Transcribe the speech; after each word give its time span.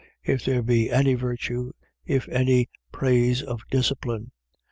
If 0.23 0.43
there 0.45 0.63
be 0.63 0.89
any 0.89 1.13
virtue, 1.13 1.73
if 2.07 2.27
any 2.29 2.71
praise 2.91 3.43
of 3.43 3.61
discipline. 3.69 4.31